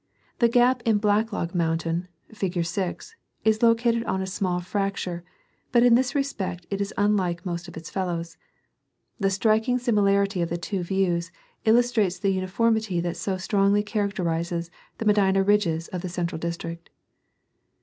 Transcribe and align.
The 0.39 0.49
gap 0.49 0.81
in 0.83 0.97
Black 0.97 1.31
Log 1.31 1.53
mountain, 1.53 2.07
fig. 2.33 2.65
6, 2.65 3.15
is 3.45 3.61
located 3.61 4.03
on 4.05 4.19
a 4.19 4.25
small 4.25 4.59
frac 4.59 4.95
ture, 4.95 5.23
but 5.71 5.83
in 5.83 5.93
this 5.93 6.15
respect 6.15 6.65
it 6.71 6.81
is 6.81 6.91
unlike 6.97 7.45
most 7.45 7.67
of 7.67 7.77
its 7.77 7.91
fellows.* 7.91 8.35
The 9.19 9.29
striking 9.29 9.77
similarity 9.77 10.41
of 10.41 10.49
the 10.49 10.57
two 10.57 10.81
views 10.81 11.31
illustrates 11.65 12.17
the 12.17 12.31
uniformity 12.33 12.99
that 13.01 13.15
so 13.15 13.37
strongly 13.37 13.83
characterizes 13.83 14.71
the 14.97 15.05
Medina 15.05 15.43
ridges 15.43 15.87
of 15.89 16.01
the 16.01 16.09
central 16.09 16.39
district. 16.39 16.89